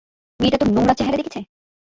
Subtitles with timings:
[0.39, 1.39] মেয়েটা তোর নোংরা চেহারা দেখছে?